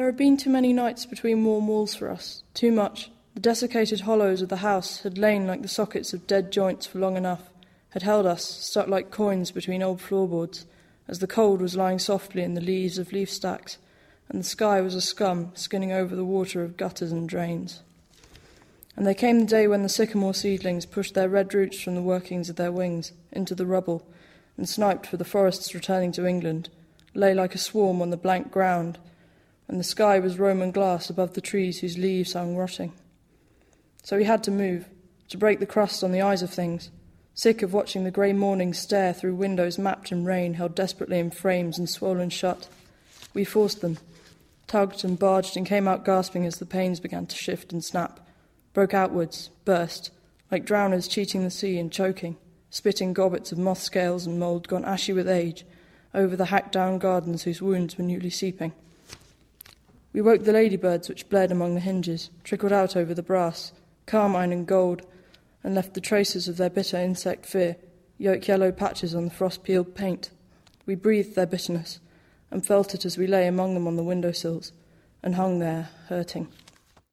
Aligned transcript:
There 0.00 0.08
had 0.08 0.16
been 0.16 0.38
too 0.38 0.48
many 0.48 0.72
nights 0.72 1.04
between 1.04 1.44
warm 1.44 1.68
walls 1.68 1.94
for 1.94 2.08
us, 2.08 2.42
too 2.54 2.72
much. 2.72 3.10
The 3.34 3.40
desiccated 3.40 4.00
hollows 4.00 4.40
of 4.40 4.48
the 4.48 4.64
house 4.64 5.02
had 5.02 5.18
lain 5.18 5.46
like 5.46 5.60
the 5.60 5.68
sockets 5.68 6.14
of 6.14 6.26
dead 6.26 6.50
joints 6.50 6.86
for 6.86 6.98
long 6.98 7.18
enough, 7.18 7.50
had 7.90 8.02
held 8.02 8.24
us, 8.24 8.42
stuck 8.42 8.88
like 8.88 9.10
coins 9.10 9.50
between 9.50 9.82
old 9.82 10.00
floorboards, 10.00 10.64
as 11.06 11.18
the 11.18 11.26
cold 11.26 11.60
was 11.60 11.76
lying 11.76 11.98
softly 11.98 12.42
in 12.42 12.54
the 12.54 12.62
leaves 12.62 12.96
of 12.96 13.12
leaf 13.12 13.28
stacks, 13.28 13.76
and 14.30 14.40
the 14.40 14.44
sky 14.44 14.80
was 14.80 14.94
a 14.94 15.02
scum 15.02 15.52
skinning 15.52 15.92
over 15.92 16.16
the 16.16 16.24
water 16.24 16.62
of 16.62 16.78
gutters 16.78 17.12
and 17.12 17.28
drains. 17.28 17.82
And 18.96 19.06
there 19.06 19.12
came 19.12 19.40
the 19.40 19.44
day 19.44 19.68
when 19.68 19.82
the 19.82 19.90
sycamore 19.90 20.32
seedlings 20.32 20.86
pushed 20.86 21.12
their 21.12 21.28
red 21.28 21.52
roots 21.52 21.78
from 21.78 21.94
the 21.94 22.00
workings 22.00 22.48
of 22.48 22.56
their 22.56 22.72
wings 22.72 23.12
into 23.32 23.54
the 23.54 23.66
rubble, 23.66 24.08
and 24.56 24.66
sniped 24.66 25.04
for 25.06 25.18
the 25.18 25.26
forests 25.26 25.74
returning 25.74 26.10
to 26.12 26.24
England, 26.24 26.70
lay 27.12 27.34
like 27.34 27.54
a 27.54 27.58
swarm 27.58 28.00
on 28.00 28.08
the 28.08 28.16
blank 28.16 28.50
ground, 28.50 28.98
and 29.70 29.78
the 29.78 29.84
sky 29.84 30.18
was 30.18 30.36
Roman 30.36 30.72
glass 30.72 31.10
above 31.10 31.34
the 31.34 31.40
trees 31.40 31.78
whose 31.78 31.96
leaves 31.96 32.32
hung 32.32 32.56
rotting. 32.56 32.92
So 34.02 34.16
we 34.16 34.24
had 34.24 34.42
to 34.44 34.50
move, 34.50 34.86
to 35.28 35.38
break 35.38 35.60
the 35.60 35.66
crust 35.66 36.02
on 36.02 36.10
the 36.10 36.22
eyes 36.22 36.42
of 36.42 36.50
things, 36.50 36.90
sick 37.34 37.62
of 37.62 37.72
watching 37.72 38.02
the 38.02 38.10
grey 38.10 38.32
morning 38.32 38.74
stare 38.74 39.12
through 39.12 39.36
windows 39.36 39.78
mapped 39.78 40.10
in 40.10 40.24
rain, 40.24 40.54
held 40.54 40.74
desperately 40.74 41.20
in 41.20 41.30
frames 41.30 41.78
and 41.78 41.88
swollen 41.88 42.30
shut. 42.30 42.68
We 43.32 43.44
forced 43.44 43.80
them, 43.80 43.98
tugged 44.66 45.04
and 45.04 45.16
barged, 45.16 45.56
and 45.56 45.64
came 45.64 45.86
out 45.86 46.04
gasping 46.04 46.44
as 46.46 46.58
the 46.58 46.66
panes 46.66 46.98
began 46.98 47.26
to 47.26 47.36
shift 47.36 47.72
and 47.72 47.84
snap, 47.84 48.18
broke 48.72 48.92
outwards, 48.92 49.50
burst, 49.64 50.10
like 50.50 50.66
drowners 50.66 51.08
cheating 51.08 51.44
the 51.44 51.50
sea 51.50 51.78
and 51.78 51.92
choking, 51.92 52.36
spitting 52.70 53.12
gobbets 53.12 53.52
of 53.52 53.58
moth 53.58 53.80
scales 53.80 54.26
and 54.26 54.40
mould 54.40 54.66
gone 54.66 54.84
ashy 54.84 55.12
with 55.12 55.28
age 55.28 55.64
over 56.12 56.34
the 56.34 56.46
hacked 56.46 56.72
down 56.72 56.98
gardens 56.98 57.44
whose 57.44 57.62
wounds 57.62 57.96
were 57.96 58.02
newly 58.02 58.30
seeping. 58.30 58.72
We 60.12 60.20
woke 60.20 60.44
the 60.44 60.52
ladybirds 60.52 61.08
which 61.08 61.28
bled 61.28 61.52
among 61.52 61.74
the 61.74 61.80
hinges, 61.80 62.30
trickled 62.42 62.72
out 62.72 62.96
over 62.96 63.14
the 63.14 63.22
brass, 63.22 63.72
carmine 64.06 64.52
and 64.52 64.66
gold, 64.66 65.02
and 65.62 65.74
left 65.74 65.94
the 65.94 66.00
traces 66.00 66.48
of 66.48 66.56
their 66.56 66.70
bitter 66.70 66.96
insect 66.96 67.46
fear, 67.46 67.76
yolk 68.18 68.48
yellow 68.48 68.72
patches 68.72 69.14
on 69.14 69.24
the 69.24 69.30
frost 69.30 69.62
peeled 69.62 69.94
paint. 69.94 70.30
We 70.84 70.94
breathed 70.96 71.36
their 71.36 71.46
bitterness, 71.46 72.00
and 72.50 72.66
felt 72.66 72.94
it 72.94 73.04
as 73.04 73.16
we 73.16 73.26
lay 73.26 73.46
among 73.46 73.74
them 73.74 73.86
on 73.86 73.96
the 73.96 74.02
window 74.02 74.32
sills, 74.32 74.72
and 75.22 75.36
hung 75.36 75.60
there, 75.60 75.90
hurting. 76.08 76.48